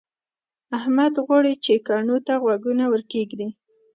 [0.77, 3.49] احمد غواړي چې کڼو ته غوږونه ورکېږدي.